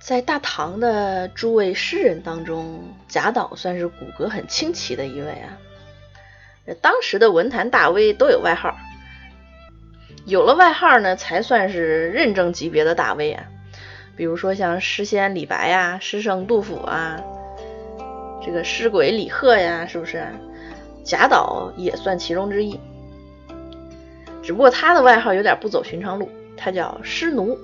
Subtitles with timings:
[0.00, 5.58] 在大唐的诸位诗人当中，贾岛算是骨骼很清奇的一位啊。
[6.80, 8.76] 当时的文坛大 V 都有外号，
[10.24, 13.44] 有了外号呢，才算是认证级别的大 V 啊。
[14.16, 17.20] 比如说像诗仙李白呀、诗圣杜甫啊，
[18.44, 20.26] 这个诗鬼李贺呀，是不是？
[21.04, 22.78] 贾岛也算其中之一。
[24.42, 27.58] 只不过他的外号有点不走寻常路，他叫诗奴。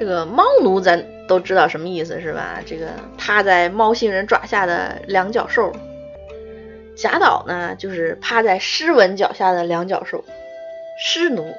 [0.00, 2.60] 这个猫奴咱都知道什么意思是吧？
[2.64, 2.86] 这个
[3.18, 5.70] 趴在猫星人爪下的两脚兽。
[6.96, 10.24] 贾岛呢，就是趴在诗文脚下的两脚兽，
[10.98, 11.54] 诗奴。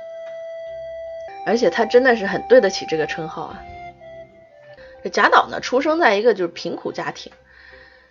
[1.46, 3.62] 而且他真的是很对得起这个称号啊。
[5.04, 7.32] 这贾岛呢，出生在一个就是贫苦家庭，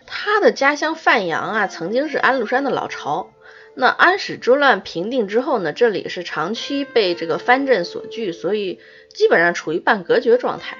[0.05, 3.29] 他的家乡范阳啊，曾经是安禄山的老巢。
[3.73, 8.79] 那安史之乱平定之后呢，这里是长期被这个藩镇所据，所以
[9.13, 10.77] 基本上处于半隔绝状态。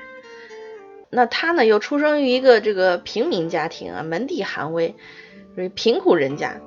[1.10, 4.96] 那他呢，又出生于一个这个平民家庭啊，门第寒微，
[5.56, 6.62] 属于贫苦人家，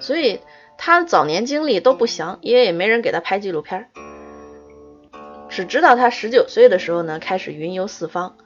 [0.00, 0.40] 所以
[0.78, 3.88] 他早年经历都不详，因为也没人给他拍纪录片儿。
[5.48, 8.36] 只知道他十九岁的时候呢，开始云游四方。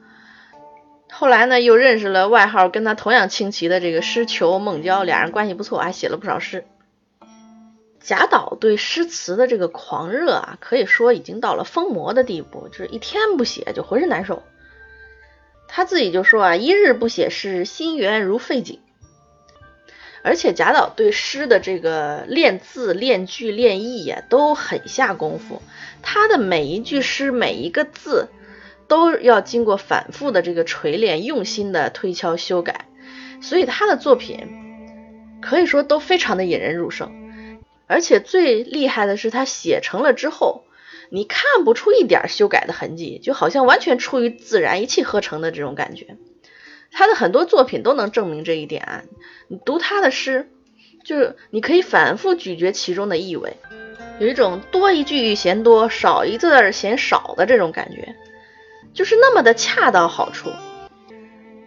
[1.11, 6.65] 后来呢，又认识了外号跟他同样清奇的这个诗囚孟郊，俩人关系不错，还写了不少诗。
[8.01, 14.43] 贾岛对诗词的这个狂热啊，可以说已经到了疯魔的地步，就是一天不写就浑身难受。
[15.69, 18.81] 他自己就说啊，一日不写诗，心源如废井。
[20.23, 25.63] 而且贾岛对诗的这个练字、练句、练意呀，都很下功夫。
[26.03, 28.29] 他的每一句诗、每一个字，
[28.89, 32.87] 都要经过反复的这个锤炼、用心的推敲、修改，
[33.41, 34.47] 所以他的作品
[35.41, 37.30] 可以说都非常的引人入胜。
[37.91, 40.65] 而且最厉害的是，他写成了之后，
[41.11, 46.17] 你看不出一点修改的痕迹，就好像完全出于自然、一气呵成的这种感觉。
[46.93, 48.85] 他的很多作品都能证明这一点。
[48.85, 49.03] 啊
[49.49, 50.49] 你读他的诗，
[51.05, 53.57] 就是你可以反复咀嚼其中的意味，
[54.21, 58.15] 有一种多一句嫌多，少一字嫌少的这种感觉，
[58.95, 60.51] 就是那么的恰到好处。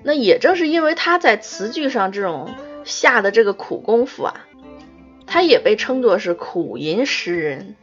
[0.03, 2.50] 那也正是因为他在词句上这种
[2.86, 4.47] 下的这个苦功夫啊，
[5.25, 7.75] 他也被称作是苦吟诗人。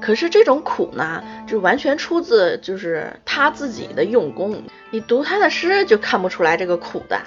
[0.00, 4.62] 可是这种苦呢，就完全出自就是他自己的用功。
[4.90, 7.20] 你读他的诗就看不出来这个苦的。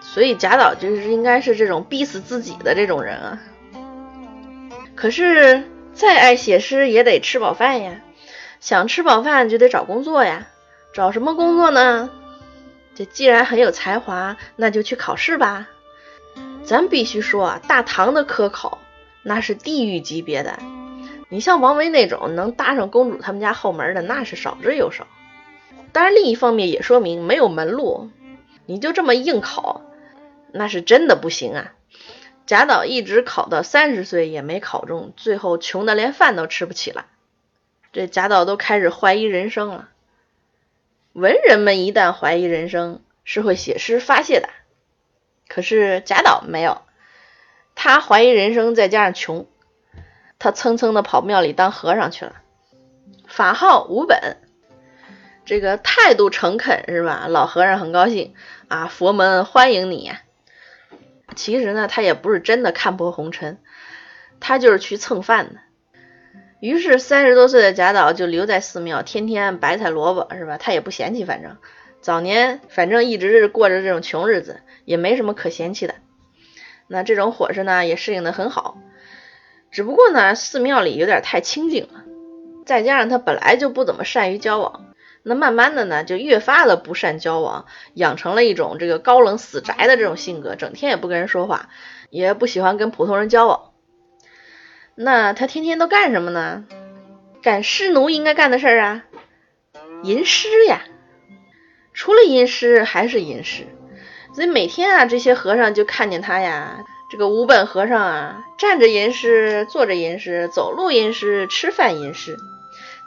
[0.00, 3.42] 所以贾岛就是应该是这种逼死自己的这种人啊。
[4.94, 8.00] 可是再爱写诗也得吃饱饭呀，
[8.60, 10.46] 想吃饱饭就得找工作呀。
[10.94, 12.08] 找什么工作呢？
[12.94, 15.68] 这既然很有才华，那就去考试吧。
[16.66, 18.78] 咱必须说啊，大唐的科考
[19.22, 20.58] 那是地狱级别的。
[21.28, 25.06] 你像王维那种能搭上公主他们家后门的，那是少之又少。
[25.92, 28.10] 当然，另一方面也说明没有门路，
[28.66, 29.82] 你就这么硬考，
[30.52, 31.72] 那是真的不行啊。
[32.46, 37.06] 贾岛一直考到三十岁也没考中，最后穷的连饭都吃不起了。
[37.92, 39.88] 这贾岛都开始怀疑人生了。
[41.12, 44.48] 文人们一旦怀疑人生，是会写诗发泄的。
[45.48, 46.82] 可是贾岛没有，
[47.74, 49.46] 他怀疑人生，再加上穷。
[50.38, 52.34] 他蹭蹭的跑庙里当和尚去了，
[53.26, 54.36] 法号无本，
[55.46, 57.26] 这个态度诚恳是吧？
[57.28, 58.34] 老和尚很高兴
[58.68, 60.12] 啊，佛门欢迎你。
[61.34, 63.58] 其实呢，他也不是真的看破红尘，
[64.38, 65.60] 他就是去蹭饭的。
[66.60, 70.58] 于是三十多岁的贾岛就留在寺庙，天天白菜萝卜是吧？
[70.58, 71.56] 他也不嫌弃，反正
[72.06, 75.96] 早年反正一直是过着这种穷日子，也没什么可嫌弃的。
[76.86, 78.78] 那这种伙食呢，也适应的很好。
[79.72, 82.04] 只不过呢，寺庙里有点太清静了，
[82.64, 84.86] 再加上他本来就不怎么善于交往，
[85.24, 91.70] 那慢慢的呢，就越发的不善交往，养成了一种这个高冷死宅的这种性格，整天也不跟人说话，
[92.10, 93.72] 也不喜欢跟普通人交往。
[94.94, 96.66] 那他天天都干什么呢？
[97.42, 99.02] 干诗奴应该干的事儿啊，
[100.04, 100.82] 吟诗呀。
[101.96, 103.66] 除了吟诗还是吟诗，
[104.34, 106.84] 所以每天啊，这些和尚就看见他呀。
[107.08, 112.36] 这个无本和尚啊，站着吟诗，坐着吟诗，走路吟诗，吃饭吟诗，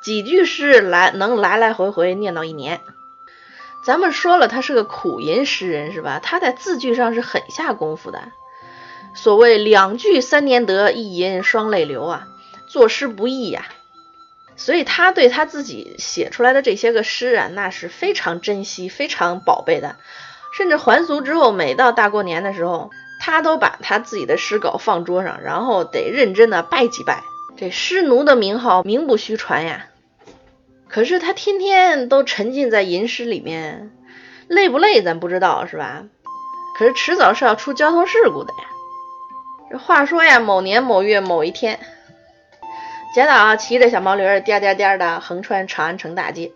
[0.01, 2.81] 几句诗来能来来回回念叨一年。
[3.85, 6.19] 咱们说了，他是个苦吟诗人，是吧？
[6.23, 8.31] 他在字句上是很下功夫的。
[9.13, 12.27] 所谓两句三年得，一吟双泪流啊，
[12.67, 13.65] 作诗不易呀。
[14.59, 19.95] 所以他对他自己写出来的这些个诗啊，那是非常珍惜、非常宝贝的。
[20.55, 22.91] 甚至还俗之后，每到大过年的时候。
[23.21, 27.21] 他都把他自己的诗稿放桌上，然后得认真的拜几拜。
[27.57, 29.87] 这诗奴的名号名不虚传呀。
[30.87, 33.91] 可是他天天都沉浸在吟诗里面，
[34.47, 36.05] 累不累咱不知道是吧？
[36.77, 38.69] 可是迟早是要出交通事故的呀。
[39.69, 41.77] 这话说呀，某年某月某一天，
[43.15, 46.53] 贾岛骑着小毛驴儿颠颠颠的横穿长安城大街。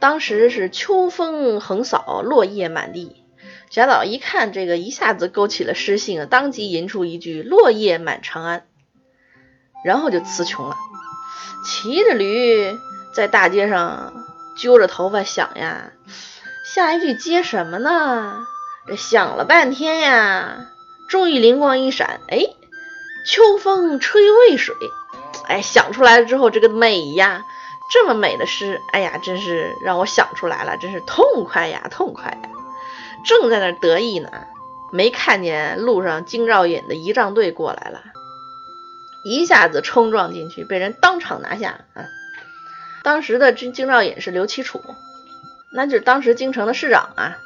[0.00, 3.24] 当时是秋风横扫，落叶满地。
[3.70, 8.66] 贾岛一看这个，一下子勾起了诗兴，当即吟出一句“落叶满长安”，
[9.84, 10.76] 然后就词穷了。
[11.66, 12.76] 骑着驴
[13.14, 14.24] 在大街上
[14.56, 15.92] 揪着头发想呀，
[16.74, 18.46] 下一句接什么呢？
[18.86, 20.66] 这想了半天呀，
[21.08, 22.38] 终于灵光一闪，哎，
[23.26, 24.74] 秋风吹渭水，
[25.48, 27.44] 哎，想出来了之后，这个美呀！
[27.90, 32.48] 这么美的诗，哎呀，真是让我想出来了，真是痛快呀，痛快呀！
[33.24, 34.30] 正在那得意呢，
[34.92, 38.02] 没看见路上京兆尹的仪仗队过来了，
[39.24, 42.04] 一下子冲撞进去，被人当场拿下啊！
[43.02, 44.82] 当时的京京兆尹是刘启楚，
[45.72, 47.38] 那就是当时京城的市长啊。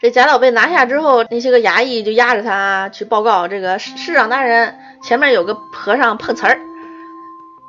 [0.00, 6.58] 这贾岛被拿下之后，那些个衙役就押着他去报告，这个市长大人前面有个和尚碰瓷儿。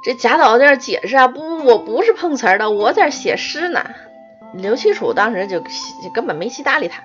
[0.03, 3.85] 这贾岛在这解释啊，不不，我不是碰瓷儿的，我在写诗呢。
[4.53, 5.63] 刘七楚当时就
[6.13, 7.03] 根本没去搭理他，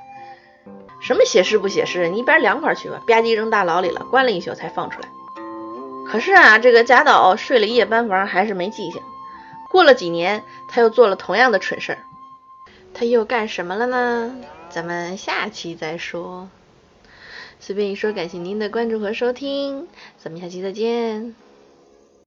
[1.01, 5.09] 什么写诗不写诗，你一边凉快去吧，吧唧扔大牢里了，关了一宿才放出来。
[6.09, 9.01] 可是啊，这个贾岛睡了一夜班房，还是没记性。
[9.69, 11.99] 过了几年，他又做了同样的蠢事儿，
[12.95, 14.35] 他又干什么了呢？
[14.71, 16.49] 咱们下期再说。
[17.61, 19.87] 随便一说，感谢您的关注和收听，
[20.19, 21.46] 咱们下期再见。